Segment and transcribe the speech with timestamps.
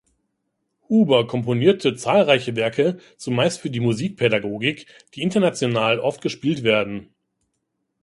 [0.89, 7.13] Huber komponierte zahlreiche Werke zumeist für die Musikpädagogik, die international oft gespielt werden.